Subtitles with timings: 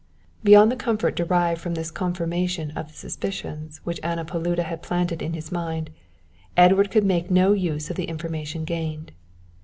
[0.43, 5.21] Beyond the comfort derived from this confirmation of the suspicions which Anna Paluda had planted
[5.21, 5.91] in his mind,
[6.57, 9.11] Edward could make no use of the information gained.